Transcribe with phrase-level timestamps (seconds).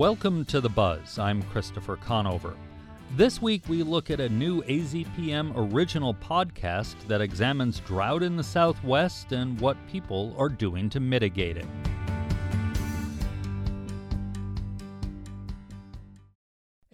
[0.00, 1.18] Welcome to The Buzz.
[1.18, 2.56] I'm Christopher Conover.
[3.18, 8.42] This week we look at a new AZPM original podcast that examines drought in the
[8.42, 11.66] Southwest and what people are doing to mitigate it.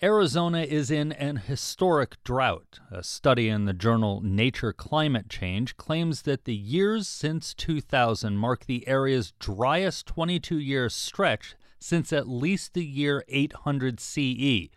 [0.02, 2.80] Arizona is in an historic drought.
[2.90, 8.66] A study in the journal Nature Climate Change claims that the years since 2000 mark
[8.66, 11.54] the area's driest 22 year stretch
[11.86, 14.70] since at least the year 800 CE.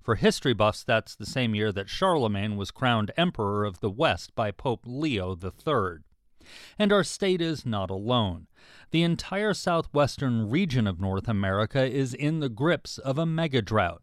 [0.00, 4.34] For history buffs, that's the same year that Charlemagne was crowned Emperor of the West
[4.36, 5.98] by Pope Leo III.
[6.78, 8.46] And our state is not alone.
[8.92, 14.02] The entire southwestern region of North America is in the grips of a mega drought.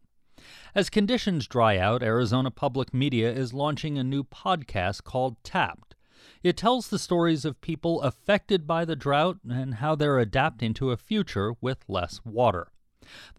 [0.75, 5.88] As conditions dry out, Arizona Public Media is launching a new podcast called Tapped.
[6.43, 10.91] It tells the stories of people affected by the drought and how they're adapting to
[10.91, 12.67] a future with less water.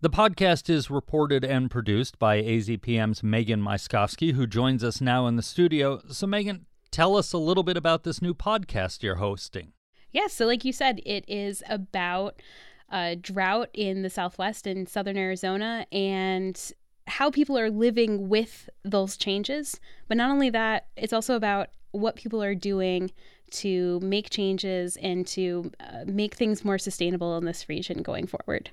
[0.00, 5.37] The podcast is reported and produced by AZPM's Megan Myskowski, who joins us now in
[5.37, 6.00] the studio.
[6.11, 9.72] So, Megan, tell us a little bit about this new podcast you're hosting.
[10.11, 12.42] Yeah, so like you said, it is about
[12.91, 16.72] a drought in the Southwest and Southern Arizona and
[17.06, 19.78] how people are living with those changes.
[20.09, 23.11] But not only that, it's also about what people are doing
[23.51, 28.71] to make changes and to uh, make things more sustainable in this region going forward.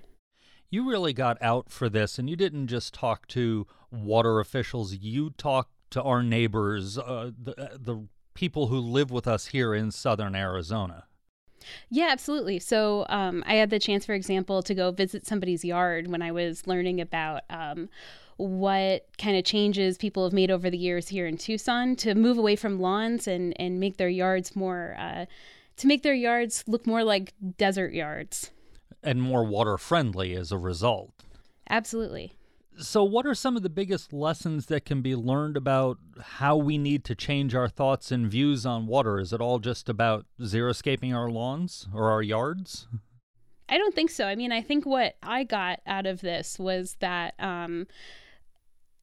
[0.70, 5.32] You really got out for this, and you didn't just talk to water officials, you
[5.32, 9.92] talked to our neighbors, uh, the, uh, the people who live with us here in
[9.92, 11.06] southern Arizona.
[11.90, 12.60] Yeah, absolutely.
[12.60, 16.32] So um, I had the chance, for example, to go visit somebody's yard when I
[16.32, 17.44] was learning about.
[17.50, 17.90] Um,
[18.38, 22.38] what kind of changes people have made over the years here in Tucson to move
[22.38, 25.25] away from lawns and, and make their yards more, uh,
[25.77, 28.52] to make their yards look more like desert yards.
[29.03, 31.11] And more water friendly as a result.
[31.69, 32.33] Absolutely.
[32.80, 36.77] So, what are some of the biggest lessons that can be learned about how we
[36.77, 39.20] need to change our thoughts and views on water?
[39.20, 42.87] Is it all just about xeriscaping our lawns or our yards?
[43.70, 44.26] I don't think so.
[44.26, 47.87] I mean, I think what I got out of this was that um,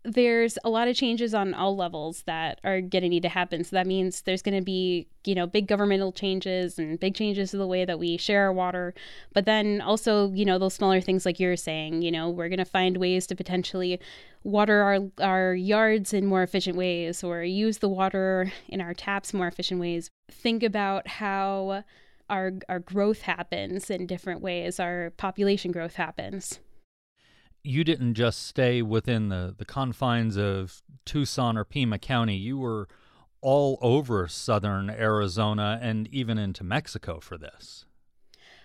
[0.05, 3.65] there's a lot of changes on all levels that are going to need to happen.
[3.65, 7.53] So that means there's going to be, you know, big governmental changes and big changes
[7.53, 8.93] to the way that we share our water.
[9.33, 12.59] But then also, you know, those smaller things like you're saying, you know, we're going
[12.59, 13.99] to find ways to potentially
[14.43, 19.33] water our, our yards in more efficient ways or use the water in our taps
[19.33, 20.11] more efficient ways.
[20.31, 21.83] Think about how
[22.29, 26.61] our, our growth happens in different ways, our population growth happens
[27.65, 32.37] you didn't just stay within the, the confines of Tucson or Pima County.
[32.37, 32.89] You were
[33.41, 37.87] all over southern Arizona and even into Mexico for this.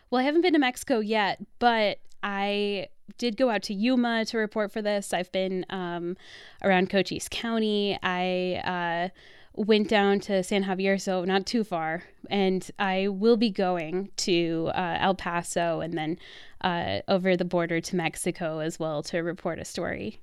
[0.10, 4.38] Well, I haven't been to Mexico yet, but I did go out to Yuma to
[4.38, 5.14] report for this.
[5.14, 6.18] I've been um,
[6.62, 7.98] around Cochise County.
[8.04, 9.10] I uh,
[9.54, 12.04] went down to San Xavier, so not too far.
[12.30, 16.18] And I will be going to uh, El Paso and then
[16.62, 20.20] uh, over the border to Mexico as well to report a story.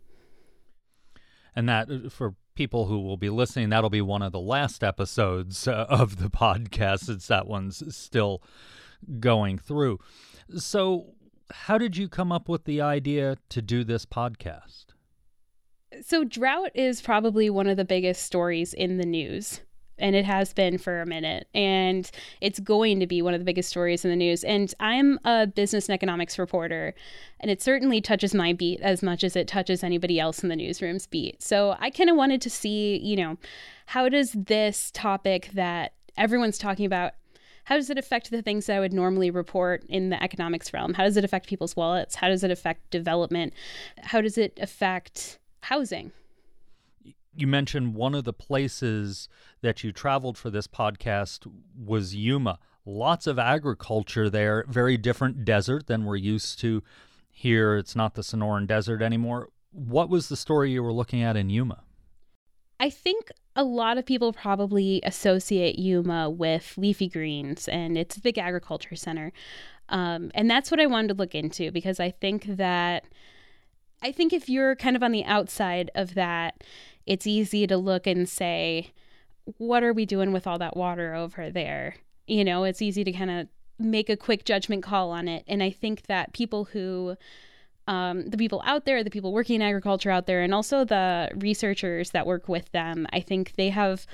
[1.54, 4.84] And that, uh, for people who will be listening, that'll be one of the last
[4.84, 8.42] episodes uh, of the podcast, since that one's still
[9.20, 9.98] going through.
[10.56, 11.14] So,
[11.50, 14.86] how did you come up with the idea to do this podcast?
[16.03, 19.60] So, drought is probably one of the biggest stories in the news.
[19.98, 21.48] And it has been for a minute.
[21.54, 24.44] And it's going to be one of the biggest stories in the news.
[24.44, 26.94] And I'm a business and economics reporter.
[27.40, 30.56] And it certainly touches my beat as much as it touches anybody else in the
[30.56, 31.42] newsroom's beat.
[31.42, 33.38] So I kind of wanted to see, you know,
[33.86, 37.12] how does this topic that everyone's talking about
[37.64, 40.94] how does it affect the things that I would normally report in the economics realm?
[40.94, 42.14] How does it affect people's wallets?
[42.14, 43.54] How does it affect development?
[44.04, 46.12] How does it affect housing.
[47.36, 49.28] You mentioned one of the places
[49.60, 51.47] that you traveled for this podcast
[51.78, 52.58] was Yuma.
[52.84, 56.83] Lots of agriculture there, very different desert than we're used to
[57.30, 57.77] here.
[57.77, 59.50] It's not the Sonoran Desert anymore.
[59.71, 61.83] What was the story you were looking at in Yuma?
[62.80, 68.21] I think a lot of people probably associate Yuma with leafy greens, and it's a
[68.21, 69.33] big agriculture center.
[69.88, 73.04] Um, and that's what I wanted to look into because I think that
[74.03, 76.62] I think if you're kind of on the outside of that,
[77.06, 78.92] it's easy to look and say,
[79.58, 81.97] what are we doing with all that water over there?
[82.26, 83.48] You know, it's easy to kind of
[83.78, 85.44] make a quick judgment call on it.
[85.47, 87.16] And I think that people who
[87.88, 91.30] um, the people out there, the people working in agriculture out there, and also the
[91.36, 93.06] researchers that work with them.
[93.12, 94.06] I think they have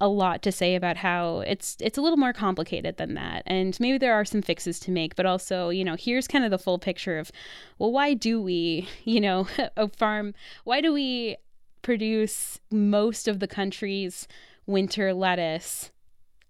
[0.00, 3.78] a lot to say about how it's it's a little more complicated than that, and
[3.78, 5.14] maybe there are some fixes to make.
[5.14, 7.30] But also, you know, here's kind of the full picture of,
[7.78, 9.46] well, why do we, you know,
[9.76, 10.34] a farm?
[10.64, 11.36] Why do we
[11.82, 14.28] produce most of the country's
[14.66, 15.90] winter lettuce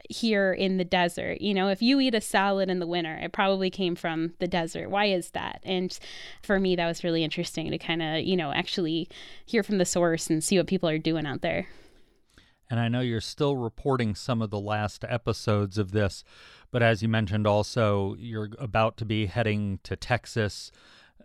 [0.09, 1.41] here in the desert.
[1.41, 4.49] You know, if you eat a salad in the winter, it probably came from the
[4.49, 4.91] desert.
[4.91, 5.61] Why is that?
[5.62, 5.97] And
[6.43, 9.09] for me, that was really interesting to kind of, you know, actually
[9.47, 11.69] hear from the source and see what people are doing out there.
[12.69, 16.23] And I know you're still reporting some of the last episodes of this,
[16.71, 20.71] but as you mentioned, also, you're about to be heading to Texas.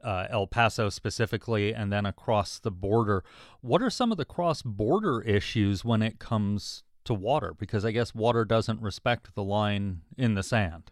[0.06, 3.24] Uh, El Paso specifically, and then across the border.
[3.62, 7.92] What are some of the cross border issues when it comes to water because I
[7.92, 10.92] guess water doesn't respect the line in the sand.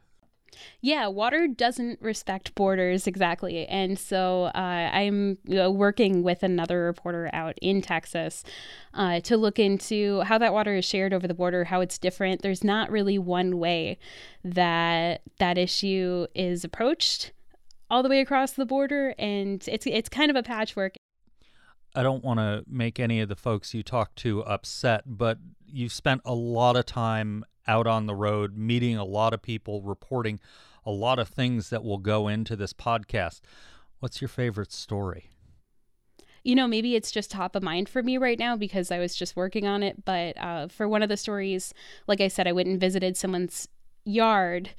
[0.82, 3.66] Yeah, water doesn't respect borders exactly.
[3.66, 8.44] And so uh, I'm working with another reporter out in Texas
[8.94, 12.44] uh, to look into how that water is shared over the border, how it's different.
[12.44, 13.98] There's not really one way
[14.44, 17.32] that that issue is approached
[17.94, 20.96] all the way across the border and it's it's kind of a patchwork
[21.96, 25.38] I don't want to make any of the folks you talk to upset, but
[25.68, 29.84] you've spent a lot of time out on the road, meeting a lot of people,
[29.84, 30.40] reporting
[30.88, 33.42] a lot of things that will go into this podcast.
[34.00, 35.30] What's your favorite story?
[36.44, 39.16] You know, maybe it's just top of mind for me right now because I was
[39.16, 40.04] just working on it.
[40.04, 41.76] But uh, for one of the stories,
[42.08, 43.68] like I said, I went and visited someone's
[44.04, 44.72] yard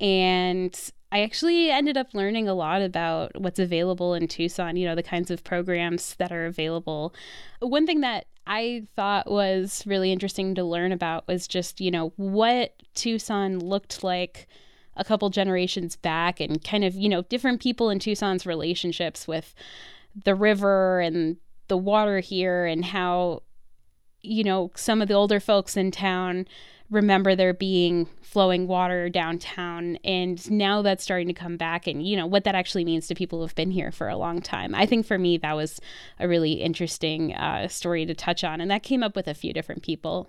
[0.00, 0.74] and
[1.12, 5.02] I actually ended up learning a lot about what's available in Tucson, you know, the
[5.02, 7.14] kinds of programs that are available.
[7.60, 12.14] One thing that I thought was really interesting to learn about was just, you know,
[12.16, 14.48] what Tucson looked like
[14.96, 19.54] a couple generations back and kind of, you know, different people in Tucson's relationships with
[20.24, 21.36] the river and
[21.68, 23.42] the water here and how,
[24.22, 26.46] you know, some of the older folks in town
[26.92, 32.16] remember there being flowing water downtown and now that's starting to come back and you
[32.16, 34.74] know what that actually means to people who've been here for a long time.
[34.74, 35.80] I think for me that was
[36.20, 39.52] a really interesting uh, story to touch on and that came up with a few
[39.52, 40.28] different people.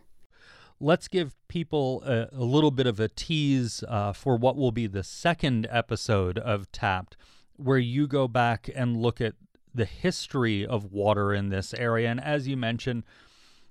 [0.79, 4.87] Let's give people a, a little bit of a tease uh, for what will be
[4.87, 7.17] the second episode of tapped
[7.57, 9.35] where you go back and look at
[9.75, 12.09] the history of water in this area.
[12.09, 13.03] And as you mentioned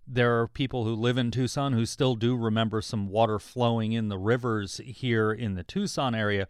[0.07, 4.09] there are people who live in Tucson who still do remember some water flowing in
[4.09, 6.49] the rivers here in the Tucson area.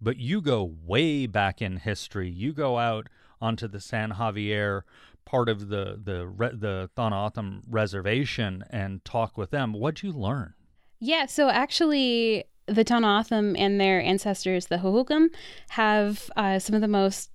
[0.00, 2.28] But you go way back in history.
[2.28, 3.08] You go out
[3.40, 4.84] onto the San Xavier
[5.24, 9.72] part of the the the reservation and talk with them.
[9.72, 10.54] What'd you learn?
[10.98, 15.28] Yeah, so actually, the Tohono O'odham and their ancestors, the Hohokam,
[15.70, 17.30] have uh, some of the most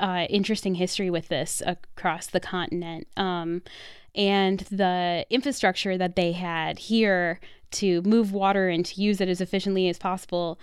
[0.00, 3.06] uh, interesting history with this across the continent.
[3.16, 3.62] Um,
[4.14, 7.38] and the infrastructure that they had here
[7.72, 10.58] to move water and to use it as efficiently as possible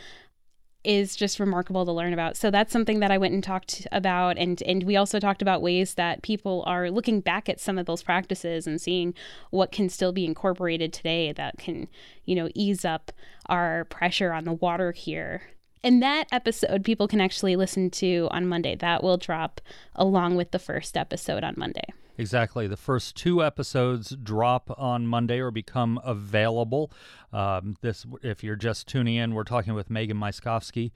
[0.84, 2.36] is just remarkable to learn about.
[2.36, 5.62] So that's something that I went and talked about and and we also talked about
[5.62, 9.14] ways that people are looking back at some of those practices and seeing
[9.50, 11.88] what can still be incorporated today that can,
[12.26, 13.12] you know, ease up
[13.48, 15.44] our pressure on the water here.
[15.84, 18.76] And that episode people can actually listen to on Monday.
[18.76, 19.60] That will drop
[19.96, 21.86] along with the first episode on Monday.
[22.18, 22.68] Exactly.
[22.68, 26.92] The first two episodes drop on Monday or become available.
[27.32, 30.92] Um, this, if you're just tuning in, we're talking with Megan Myskowski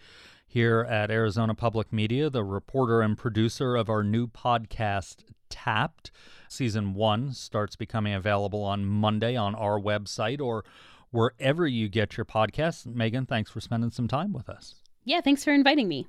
[0.45, 5.17] here at Arizona Public Media, the reporter and producer of our new podcast,
[5.49, 6.11] Tapped.
[6.49, 10.63] Season one starts becoming available on Monday on our website or
[11.11, 12.85] wherever you get your podcasts.
[12.85, 14.75] Megan, thanks for spending some time with us.
[15.03, 16.07] Yeah, thanks for inviting me.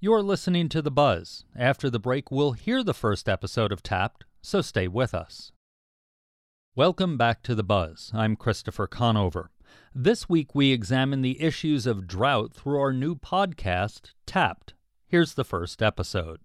[0.00, 1.44] You're listening to The Buzz.
[1.56, 5.52] After the break, we'll hear the first episode of Tapped so stay with us.
[6.74, 8.10] Welcome back to The Buzz.
[8.14, 9.50] I'm Christopher Conover.
[9.94, 14.74] This week we examine the issues of drought through our new podcast, Tapped.
[15.06, 16.40] Here's the first episode.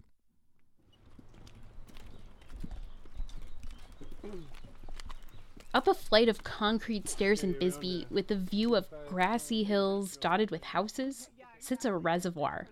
[5.74, 10.52] Up a flight of concrete stairs in Bisbee, with a view of grassy hills dotted
[10.52, 12.68] with houses, sits a reservoir.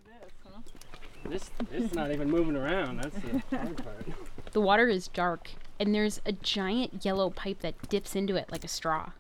[1.29, 3.03] This, this is not even moving around.
[3.03, 4.07] That's the hard part.
[4.53, 8.63] The water is dark, and there's a giant yellow pipe that dips into it like
[8.63, 9.11] a straw.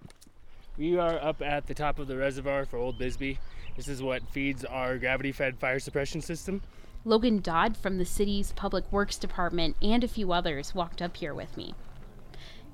[0.79, 3.41] We are up at the top of the reservoir for Old Bisbee.
[3.77, 6.62] This is what feeds our gravity fed fire suppression system.
[7.05, 11.35] Logan Dodd from the city's Public Works Department and a few others walked up here
[11.35, 11.75] with me.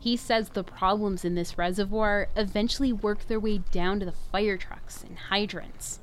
[0.01, 4.57] He says the problems in this reservoir eventually work their way down to the fire
[4.57, 6.01] trucks and hydrants.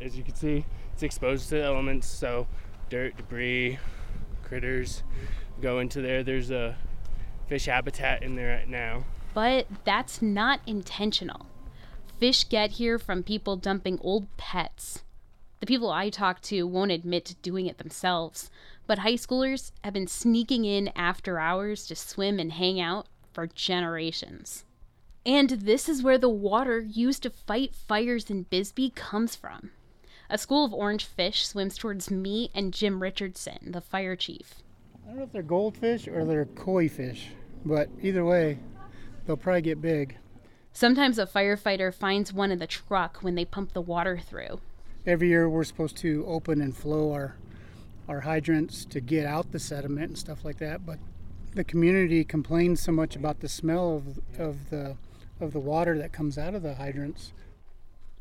[0.00, 2.46] As you can see, it's exposed to elements, so
[2.90, 3.78] dirt, debris,
[4.42, 5.02] critters
[5.60, 6.22] go into there.
[6.22, 6.76] There's a
[7.48, 9.04] fish habitat in there right now.
[9.32, 11.46] But that's not intentional.
[12.18, 15.02] Fish get here from people dumping old pets.
[15.60, 18.50] The people I talk to won't admit to doing it themselves,
[18.86, 23.46] but high schoolers have been sneaking in after hours to swim and hang out for
[23.48, 24.64] generations.
[25.26, 29.70] And this is where the water used to fight fires in Bisbee comes from.
[30.30, 34.54] A school of orange fish swims towards me and Jim Richardson, the fire chief.
[35.04, 37.28] I don't know if they're goldfish or they're koi fish,
[37.64, 38.58] but either way,
[39.26, 40.16] they'll probably get big.
[40.72, 44.60] Sometimes a firefighter finds one in the truck when they pump the water through.
[45.06, 47.36] Every year we're supposed to open and flow our
[48.08, 50.98] our hydrants to get out the sediment and stuff like that, but
[51.54, 54.96] the community complains so much about the smell of, of the
[55.40, 57.32] of the water that comes out of the hydrants.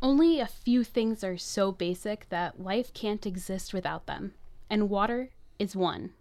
[0.01, 4.33] Only a few things are so basic that life can't exist without them,
[4.69, 6.11] and water is one.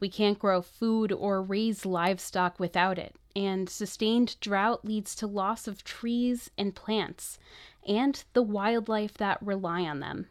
[0.00, 5.68] We can't grow food or raise livestock without it, and sustained drought leads to loss
[5.68, 7.38] of trees and plants,
[7.86, 10.26] and the wildlife that rely on them.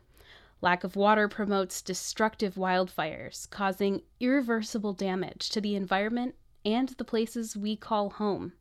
[0.62, 6.36] Lack of water promotes destructive wildfires, causing irreversible damage to the environment
[6.66, 8.54] and the places we call home.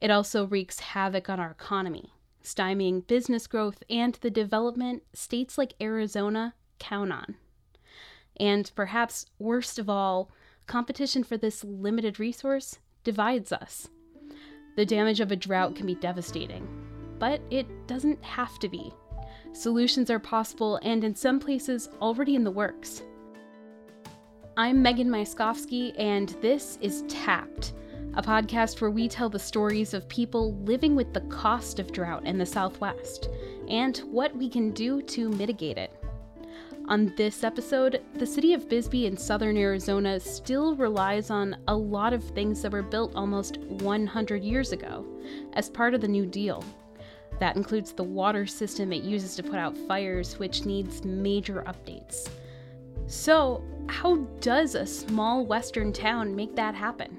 [0.00, 2.12] It also wreaks havoc on our economy,
[2.44, 7.36] stymieing business growth and the development states like Arizona count on.
[8.38, 10.30] And perhaps worst of all,
[10.66, 13.88] competition for this limited resource divides us.
[14.76, 16.68] The damage of a drought can be devastating,
[17.18, 18.92] but it doesn't have to be.
[19.56, 23.02] Solutions are possible and in some places already in the works.
[24.58, 27.72] I'm Megan Myskowski, and this is Tapped,
[28.16, 32.26] a podcast where we tell the stories of people living with the cost of drought
[32.26, 33.30] in the Southwest
[33.66, 36.04] and what we can do to mitigate it.
[36.88, 42.12] On this episode, the city of Bisbee in southern Arizona still relies on a lot
[42.12, 45.06] of things that were built almost 100 years ago
[45.54, 46.62] as part of the New Deal.
[47.38, 52.28] That includes the water system it uses to put out fires, which needs major updates.
[53.06, 57.16] So, how does a small western town make that happen?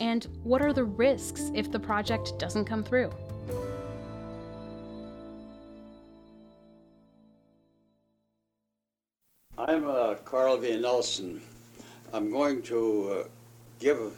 [0.00, 3.10] And what are the risks if the project doesn't come through?
[9.56, 10.76] I'm uh, Carl V.
[10.78, 11.40] Nelson.
[12.12, 13.28] I'm going to uh,
[13.78, 14.16] give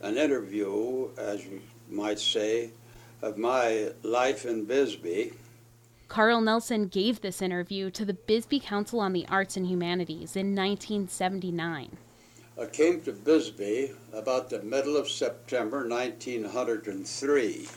[0.00, 2.70] an interview, as you might say,
[3.24, 5.32] of my life in Bisbee.
[6.08, 10.54] Carl Nelson gave this interview to the Bisbee Council on the Arts and Humanities in
[10.54, 11.96] 1979.
[12.60, 17.68] I came to Bisbee about the middle of September 1903.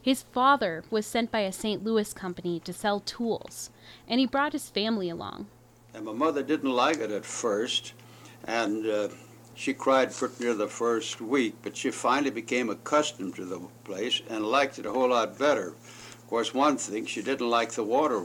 [0.00, 1.82] His father was sent by a St.
[1.82, 3.70] Louis company to sell tools,
[4.06, 5.46] and he brought his family along.
[5.94, 7.94] And my mother didn't like it at first,
[8.44, 9.08] and uh,
[9.54, 14.22] she cried for near the first week, but she finally became accustomed to the place
[14.28, 15.68] and liked it a whole lot better.
[15.68, 18.24] Of course, one thing, she didn't like the water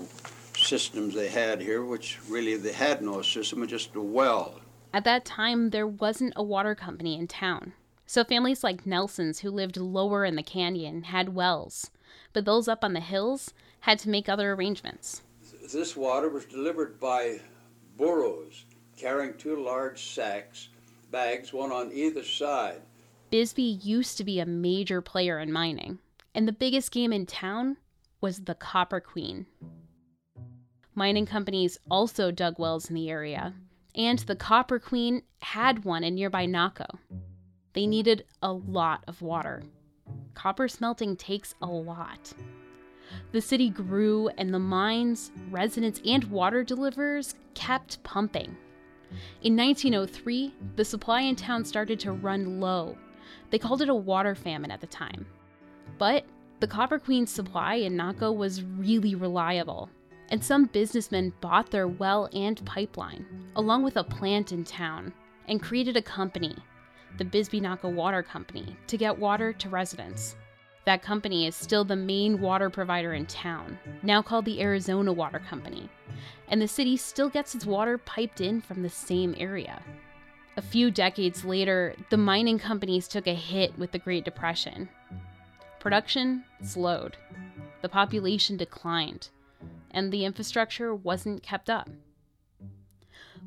[0.55, 4.61] systems they had here, which really they had no system, just a well.
[4.93, 7.73] At that time, there wasn't a water company in town.
[8.05, 11.91] So families like Nelson's, who lived lower in the canyon, had wells.
[12.31, 15.23] But those up on the hills had to make other arrangements.
[15.71, 17.41] This water was delivered by
[17.97, 18.63] burros
[18.97, 20.69] carrying two large sacks,
[21.11, 22.81] bags, one on either side.
[23.29, 25.99] Bisbee used to be a major player in mining,
[26.33, 27.77] and the biggest game in town
[28.21, 29.45] was the Copper Queen.
[30.95, 33.53] Mining companies also dug wells in the area,
[33.95, 36.85] and the Copper Queen had one in nearby Naco.
[37.73, 39.63] They needed a lot of water.
[40.33, 42.33] Copper smelting takes a lot.
[43.31, 48.55] The city grew, and the mines, residents, and water deliverers kept pumping.
[49.41, 52.97] In 1903, the supply in town started to run low.
[53.49, 55.25] They called it a water famine at the time.
[55.97, 56.25] But
[56.59, 59.89] the Copper Queen's supply in Naco was really reliable,
[60.29, 65.13] and some businessmen bought their well and pipeline, along with a plant in town,
[65.47, 66.55] and created a company,
[67.17, 70.35] the Bisbee Naco Water Company, to get water to residents.
[70.87, 75.39] That company is still the main water provider in town, now called the Arizona Water
[75.39, 75.89] Company,
[76.47, 79.81] and the city still gets its water piped in from the same area.
[80.55, 84.87] A few decades later, the mining companies took a hit with the Great Depression.
[85.77, 87.17] Production slowed,
[87.81, 89.27] the population declined,
[89.91, 91.89] and the infrastructure wasn't kept up.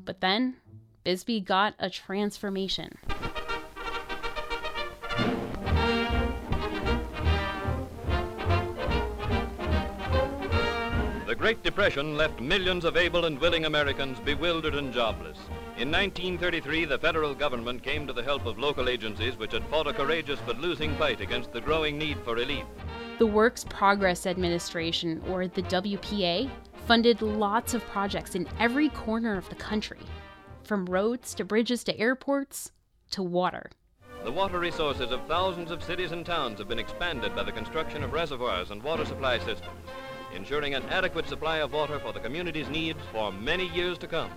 [0.05, 0.57] But then,
[1.03, 2.99] Bisbee got a transformation.
[11.41, 15.39] Great Depression left millions of able and willing Americans bewildered and jobless.
[15.75, 19.87] In 1933, the federal government came to the help of local agencies which had fought
[19.87, 22.65] a courageous but losing fight against the growing need for relief.
[23.17, 26.47] The Works Progress Administration, or the WPA,
[26.85, 30.05] funded lots of projects in every corner of the country,
[30.63, 32.71] from roads to bridges to airports
[33.09, 33.71] to water.
[34.23, 38.03] The water resources of thousands of cities and towns have been expanded by the construction
[38.03, 39.81] of reservoirs and water supply systems,
[40.35, 44.31] ensuring an adequate supply of water for the community's needs for many years to come.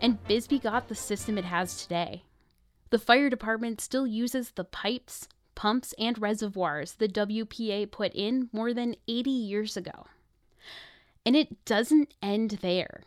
[0.00, 2.22] And Bisbee got the system it has today.
[2.90, 8.72] The fire department still uses the pipes, pumps, and reservoirs the WPA put in more
[8.72, 10.06] than 80 years ago.
[11.26, 13.02] And it doesn't end there.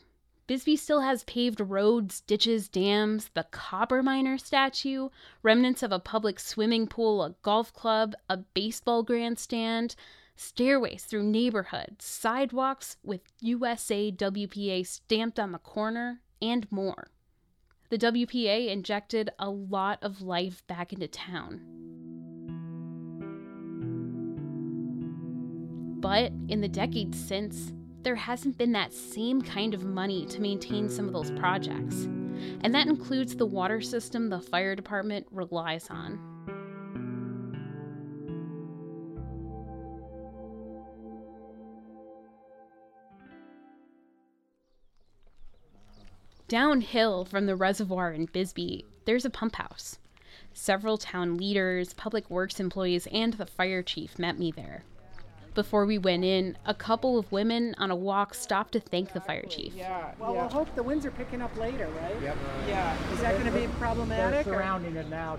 [0.48, 5.08] Bisbee still has paved roads, ditches, dams, the copper miner statue,
[5.42, 9.96] remnants of a public swimming pool, a golf club, a baseball grandstand,
[10.42, 17.12] stairways through neighborhoods, sidewalks with USA WPA stamped on the corner, and more.
[17.90, 21.62] The WPA injected a lot of life back into town.
[26.00, 30.90] But in the decades since, there hasn't been that same kind of money to maintain
[30.90, 32.06] some of those projects.
[32.64, 36.31] And that includes the water system the fire department relies on.
[46.56, 49.98] Downhill from the reservoir in Bisbee, there's a pump house.
[50.54, 54.84] Several town leaders, public works employees, and the fire chief met me there.
[55.56, 59.22] Before we went in, a couple of women on a walk stopped to thank the
[59.22, 59.74] fire chief.
[59.74, 60.42] Yeah, Well, yeah.
[60.42, 62.22] we'll hope the winds are picking up later, right?
[62.22, 62.38] Yep.
[62.68, 63.14] Yeah.
[63.14, 64.44] Is that going to be problematic?
[64.44, 65.38] They're or- surrounding it now.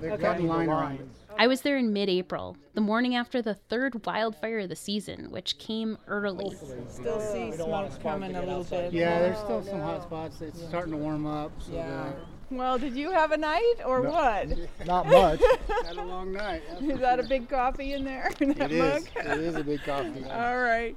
[0.00, 0.22] They're Okay.
[0.22, 1.18] cutting line The lines.
[1.36, 5.30] I was there in mid April, the morning after the third wildfire of the season,
[5.30, 6.54] which came early.
[6.88, 8.92] Still see smoke coming a little bit.
[8.92, 10.40] Yeah, there's still some hot spots.
[10.40, 11.50] It's starting to warm up.
[11.60, 11.88] So Yeah.
[11.88, 12.12] yeah.
[12.50, 14.48] Well, did you have a night or what?
[14.86, 15.40] Not much.
[15.86, 16.62] Had a long night.
[16.70, 18.30] that's Is that a big coffee in there?
[18.38, 19.02] In that It mug?
[19.02, 19.08] is.
[19.16, 20.24] It is a big coffee.
[20.30, 20.96] All right.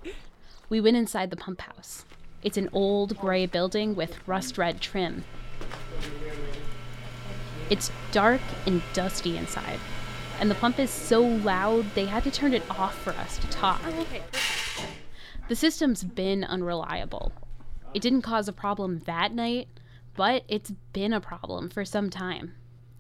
[0.70, 2.06] We went inside the pump house.
[2.44, 5.24] It's an old gray building with rust red trim.
[7.70, 9.80] It's dark and dusty inside,
[10.40, 13.48] and the pump is so loud they had to turn it off for us to
[13.48, 13.82] talk.
[13.86, 14.06] Oh,
[15.48, 17.32] the system's been unreliable.
[17.94, 19.68] It didn't cause a problem that night,
[20.16, 22.54] but it's been a problem for some time.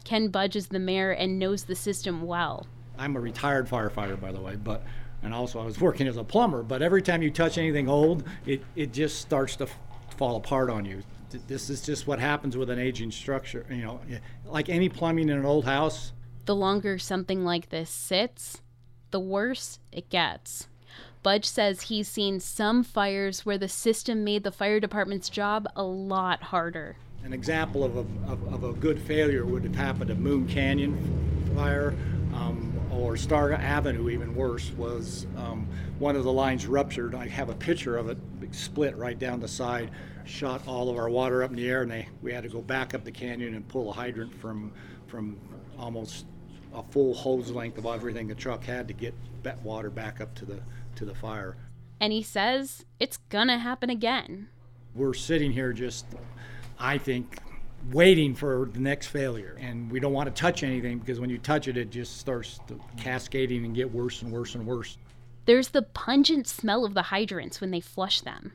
[0.03, 2.65] Ken Budge is the mayor and knows the system well.
[2.97, 4.83] I'm a retired firefighter, by the way, but
[5.23, 6.63] and also I was working as a plumber.
[6.63, 9.77] But every time you touch anything old, it, it just starts to f-
[10.15, 11.03] fall apart on you.
[11.47, 13.65] This is just what happens with an aging structure.
[13.69, 13.99] You know,
[14.45, 16.13] like any plumbing in an old house.
[16.47, 18.61] The longer something like this sits,
[19.11, 20.69] the worse it gets.
[21.21, 25.83] Budge says he's seen some fires where the system made the fire department's job a
[25.83, 26.95] lot harder.
[27.25, 30.95] An example of a, of, of a good failure would have happened at Moon Canyon
[31.53, 31.93] fire
[32.33, 35.67] um, or Star Avenue, even worse, was um,
[35.99, 37.13] one of the lines ruptured.
[37.13, 38.17] I have a picture of it,
[38.51, 39.91] split right down the side,
[40.23, 42.61] shot all of our water up in the air, and they, we had to go
[42.61, 44.71] back up the canyon and pull a hydrant from,
[45.07, 45.37] from
[45.77, 46.25] almost
[46.73, 50.33] a full hose length of everything the truck had to get that water back up
[50.35, 50.59] to the,
[50.95, 51.55] to the fire.
[51.99, 54.49] And he says it's gonna happen again.
[54.95, 56.05] we're sitting here just,
[56.79, 57.39] I think,
[57.91, 59.57] waiting for the next failure.
[59.59, 62.59] And we don't want to touch anything because when you touch it, it just starts
[62.97, 64.97] cascading and get worse and worse and worse.
[65.45, 68.53] There's the pungent smell of the hydrants when they flush them.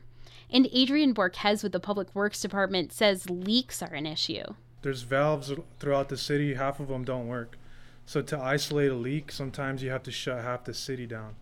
[0.49, 4.43] And Adrian Borquez with the Public Works Department says leaks are an issue.
[4.83, 7.57] there's valves throughout the city half of them don't work
[8.05, 11.35] so to isolate a leak sometimes you have to shut half the city down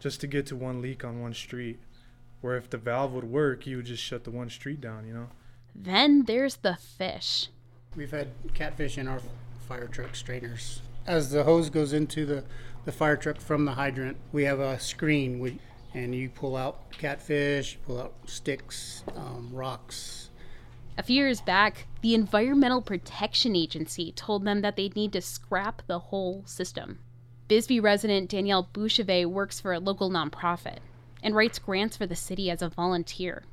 [0.00, 1.78] just to get to one leak on one street
[2.40, 5.12] where if the valve would work you would just shut the one street down you
[5.12, 5.28] know
[5.74, 7.48] Then there's the fish.
[7.96, 9.20] We've had catfish in our
[9.68, 10.80] fire truck strainers.
[11.06, 12.44] As the hose goes into the,
[12.84, 15.58] the fire truck from the hydrant, we have a screen, we,
[15.94, 20.27] and you pull out catfish, you pull out sticks, um, rocks.
[20.98, 25.82] A few years back, the Environmental Protection Agency told them that they'd need to scrap
[25.86, 26.98] the whole system.
[27.46, 30.78] Bisbee resident Danielle Bouchevet works for a local nonprofit
[31.22, 33.44] and writes grants for the city as a volunteer.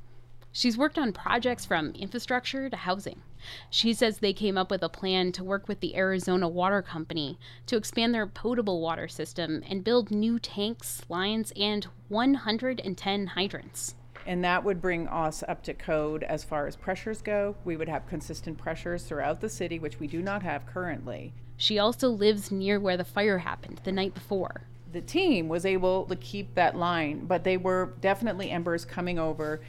[0.50, 3.22] She's worked on projects from infrastructure to housing.
[3.70, 7.38] She says they came up with a plan to work with the Arizona Water Company
[7.66, 13.94] to expand their potable water system and build new tanks, lines, and 110 hydrants.
[14.26, 17.54] And that would bring us up to code as far as pressures go.
[17.64, 21.32] We would have consistent pressures throughout the city, which we do not have currently.
[21.56, 24.62] She also lives near where the fire happened the night before.
[24.92, 29.60] The team was able to keep that line, but they were definitely embers coming over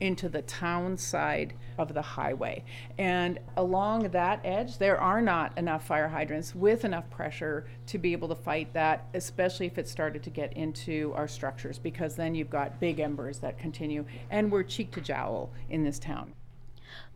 [0.00, 2.64] into the town side of the highway.
[2.98, 8.12] And along that edge, there are not enough fire hydrants with enough pressure to be
[8.12, 12.34] able to fight that, especially if it started to get into our structures, because then
[12.34, 14.04] you've got big embers that continue.
[14.30, 16.34] And we're cheek to jowl in this town.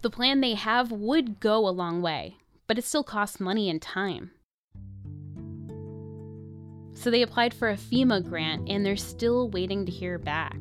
[0.02, 3.80] The plan they have would go a long way, but it still costs money and
[3.80, 4.32] time.
[6.94, 10.56] So they applied for a FEMA grant and they're still waiting to hear back.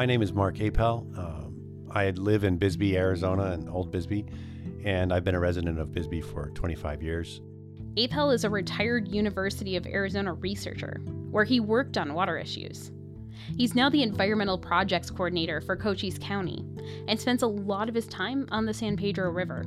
[0.00, 1.14] My name is Mark Apel.
[1.18, 4.24] Um, I live in Bisbee, Arizona, in Old Bisbee,
[4.82, 7.42] and I've been a resident of Bisbee for 25 years.
[7.98, 12.92] Apel is a retired University of Arizona researcher, where he worked on water issues.
[13.58, 16.64] He's now the environmental projects coordinator for Cochise County
[17.06, 19.66] and spends a lot of his time on the San Pedro River.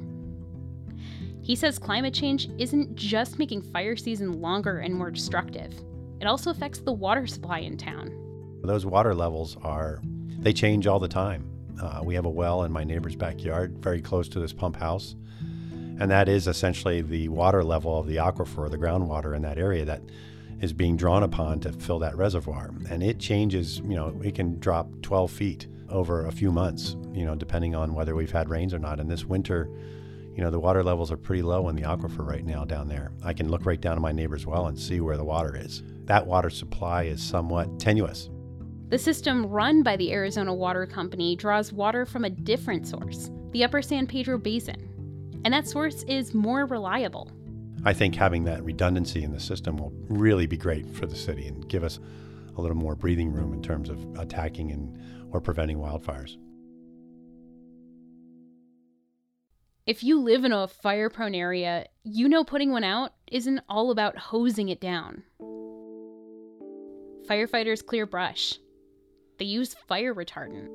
[1.43, 5.75] He says climate change isn't just making fire season longer and more destructive,
[6.19, 8.23] it also affects the water supply in town.
[8.63, 10.01] Those water levels are,
[10.43, 11.49] they change all the time.
[11.81, 15.15] Uh, we have a well in my neighbor's backyard, very close to this pump house.
[15.99, 19.85] And that is essentially the water level of the aquifer, the groundwater in that area
[19.85, 20.01] that
[20.59, 22.71] is being drawn upon to fill that reservoir.
[22.89, 27.25] And it changes, you know, it can drop 12 feet over a few months, you
[27.25, 28.99] know, depending on whether we've had rains or not.
[28.99, 29.69] And this winter,
[30.35, 33.11] you know, the water levels are pretty low in the aquifer right now down there.
[33.23, 35.83] I can look right down to my neighbor's well and see where the water is.
[36.05, 38.29] That water supply is somewhat tenuous.
[38.93, 43.63] The system run by the Arizona Water Company draws water from a different source, the
[43.63, 44.87] Upper San Pedro Basin.
[45.43, 47.31] And that source is more reliable.
[47.83, 51.47] I think having that redundancy in the system will really be great for the city
[51.47, 51.99] and give us
[52.55, 54.95] a little more breathing room in terms of attacking and
[55.31, 56.37] or preventing wildfires.
[59.87, 63.89] If you live in a fire prone area, you know putting one out isn't all
[63.89, 65.23] about hosing it down.
[67.27, 68.59] Firefighters clear brush,
[69.37, 70.69] they use fire retardant.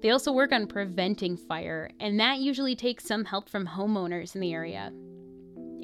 [0.00, 4.40] They also work on preventing fire, and that usually takes some help from homeowners in
[4.40, 4.92] the area.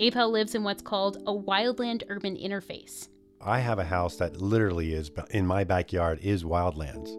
[0.00, 3.08] Apel lives in what's called a wildland urban interface.
[3.40, 7.10] I have a house that literally is in my backyard is wildlands.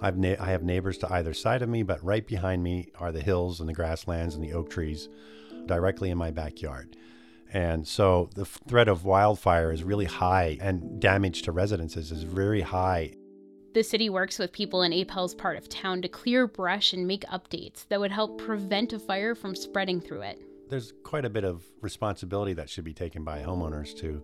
[0.00, 3.12] I've na- I have neighbors to either side of me, but right behind me are
[3.12, 5.08] the hills and the grasslands and the oak trees
[5.66, 6.96] directly in my backyard.
[7.52, 12.62] And so the threat of wildfire is really high, and damage to residences is very
[12.62, 13.14] high
[13.72, 17.24] the city works with people in Apel's part of town to clear brush and make
[17.26, 20.42] updates that would help prevent a fire from spreading through it.
[20.68, 24.22] There's quite a bit of responsibility that should be taken by homeowners to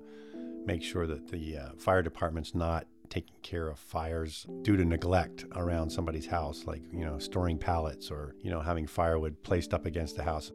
[0.65, 5.45] make sure that the uh, fire department's not taking care of fires due to neglect
[5.55, 9.87] around somebody's house, like, you know, storing pallets or, you know, having firewood placed up
[9.87, 10.51] against the house.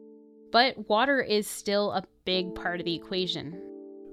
[0.50, 3.58] But water is still a big part of the equation.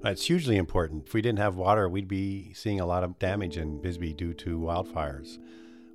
[0.02, 1.08] It's hugely important.
[1.08, 4.32] If we didn't have water, we'd be seeing a lot of damage in Bisbee due
[4.34, 5.38] to wildfires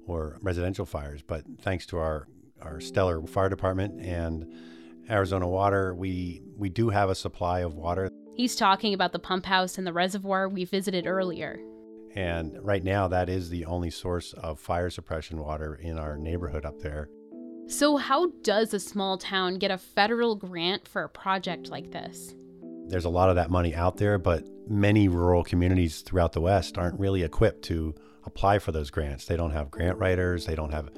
[0.06, 1.24] or residential fires.
[1.24, 2.28] But thanks to our,
[2.62, 4.46] our stellar fire department and
[5.10, 8.12] Arizona Water, we, we do have a supply of water.
[8.36, 11.60] He's talking about the pump house and the reservoir we visited earlier.
[12.14, 16.66] And right now, that is the only source of fire suppression water in our neighborhood
[16.66, 17.10] up there.
[17.68, 22.36] So, how does a small town get a federal grant for a project like this?
[22.88, 26.78] There's a lot of that money out there, but many rural communities throughout the West
[26.78, 27.96] aren't really equipped to
[28.26, 29.26] apply for those grants.
[29.26, 30.90] They don't have grant writers, they don't have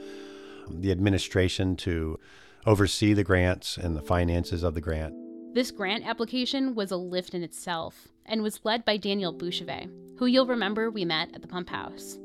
[0.67, 2.19] um, the administration to
[2.65, 5.13] oversee the grants and the finances of the grant.
[5.53, 10.25] This grant application was a lift in itself and was led by Danielle Bouchevet, who
[10.25, 12.17] you'll remember we met at the pump house.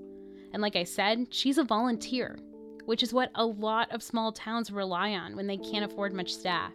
[0.53, 2.37] And like I said, she's a volunteer,
[2.85, 6.35] which is what a lot of small towns rely on when they can't afford much
[6.35, 6.73] staff.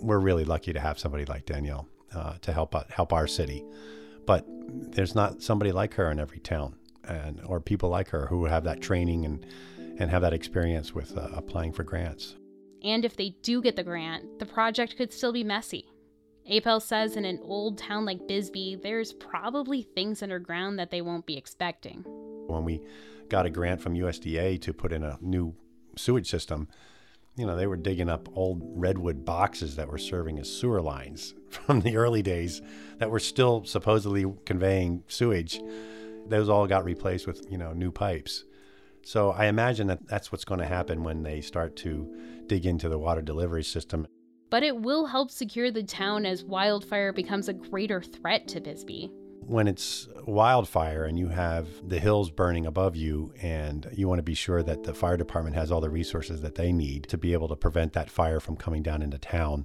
[0.00, 3.64] We're really lucky to have somebody like Danielle uh, to help uh, help our city.
[4.26, 8.44] But there's not somebody like her in every town, and or people like her who
[8.44, 9.46] have that training and
[9.98, 12.36] and have that experience with uh, applying for grants.
[12.82, 15.86] And if they do get the grant, the project could still be messy.
[16.50, 21.26] Apel says in an old town like Bisbee, there's probably things underground that they won't
[21.26, 22.02] be expecting.
[22.46, 22.80] When we
[23.28, 25.54] got a grant from USDA to put in a new
[25.96, 26.68] sewage system,
[27.36, 31.34] you know, they were digging up old redwood boxes that were serving as sewer lines
[31.48, 32.60] from the early days
[32.98, 35.60] that were still supposedly conveying sewage.
[36.26, 38.44] Those all got replaced with, you know, new pipes.
[39.02, 42.88] So I imagine that that's what's going to happen when they start to dig into
[42.88, 44.06] the water delivery system.
[44.50, 49.10] But it will help secure the town as wildfire becomes a greater threat to Bisbee
[49.50, 54.22] when it's wildfire and you have the hills burning above you and you want to
[54.22, 57.32] be sure that the fire department has all the resources that they need to be
[57.32, 59.64] able to prevent that fire from coming down into town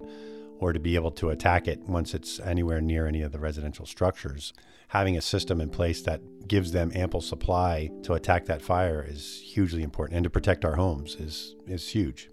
[0.57, 3.85] or to be able to attack it once it's anywhere near any of the residential
[3.85, 4.53] structures.
[4.87, 9.39] Having a system in place that gives them ample supply to attack that fire is
[9.45, 12.31] hugely important, and to protect our homes is, is huge.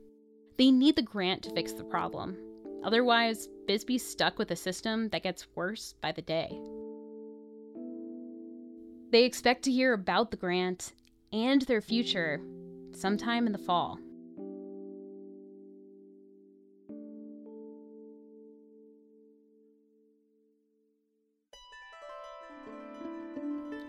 [0.57, 2.35] They need the grant to fix the problem.
[2.83, 6.59] Otherwise, Bisbee's stuck with a system that gets worse by the day.
[9.13, 10.95] They expect to hear about the grant
[11.35, 12.41] and their future
[12.93, 13.99] sometime in the fall.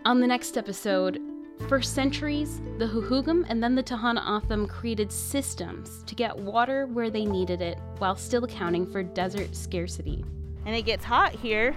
[0.06, 1.22] On the next episode,
[1.70, 7.24] for centuries, the Huhugam and then the Tahana created systems to get water where they
[7.24, 10.26] needed it while still accounting for desert scarcity.
[10.66, 11.74] And it gets hot here.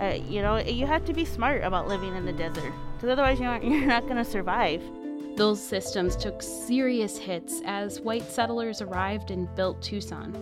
[0.00, 3.40] Uh, you know, you have to be smart about living in the desert because otherwise
[3.40, 4.82] you you're not going to survive.
[5.36, 10.32] Those systems took serious hits as white settlers arrived and built Tucson.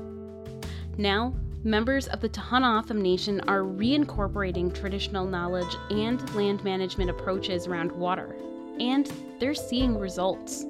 [0.96, 1.34] Now,
[1.64, 8.36] members of the Tohono Nation are reincorporating traditional knowledge and land management approaches around water,
[8.78, 9.10] and
[9.40, 10.64] they're seeing results.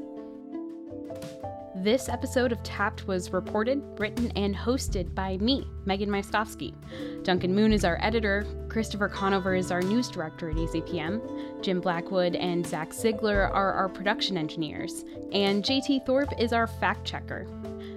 [1.76, 6.72] This episode of Tapped was reported, written, and hosted by me, Megan Myskowski.
[7.24, 12.36] Duncan Moon is our editor, Christopher Conover is our news director at AZPM, Jim Blackwood
[12.36, 17.46] and Zach Ziegler are our production engineers, and JT Thorpe is our fact checker.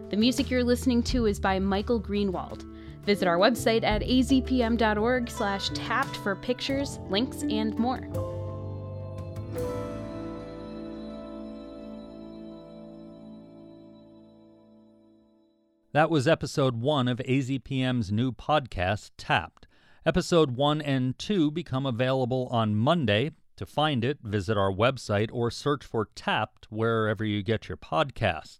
[0.09, 2.63] The music you're listening to is by Michael Greenwald.
[3.03, 8.36] Visit our website at azpm.org slash tapped for pictures, links, and more.
[15.97, 19.65] That was episode one of AZPM's new podcast, Tapped.
[20.05, 23.31] Episode one and two become available on Monday.
[23.55, 28.59] To find it, visit our website or search for Tapped wherever you get your podcast.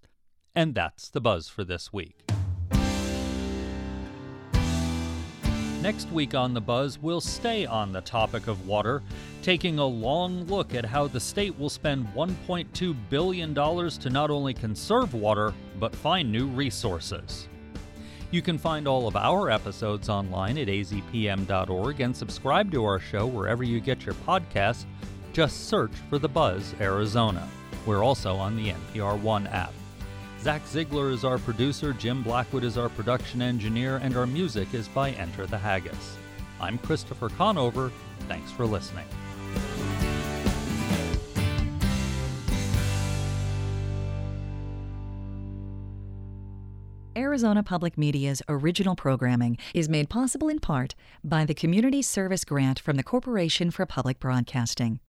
[0.56, 2.28] And that's the buzz for this week.
[5.82, 9.04] Next week on The Buzz, we'll stay on the topic of water,
[9.44, 14.56] taking a long look at how the state will spend $1.2 billion to not only
[14.56, 17.48] conserve water, but find new resources.
[18.32, 23.28] You can find all of our episodes online at azpm.org and subscribe to our show
[23.28, 24.86] wherever you get your podcasts.
[25.32, 27.48] Just search for The Buzz Arizona.
[27.86, 29.72] We're also on the NPR One app.
[30.42, 34.88] Zach Ziegler is our producer, Jim Blackwood is our production engineer, and our music is
[34.88, 36.18] by Enter the Haggis.
[36.62, 37.92] I'm Christopher Conover.
[38.28, 39.06] Thanks for listening.
[47.18, 52.80] Arizona Public Media's original programming is made possible in part by the Community Service Grant
[52.80, 55.00] from the Corporation for Public Broadcasting.